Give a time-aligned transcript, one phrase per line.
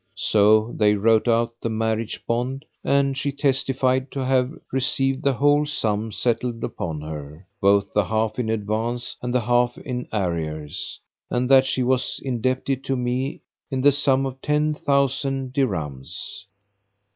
[0.17, 5.63] So they wrote out the marriage bond and she testified to have received the whole
[5.63, 11.47] sum settled upon her, both the half in advance and the half in arrears; and
[11.51, 16.47] that she was indebted to me in the sum of ten thousand dirhams.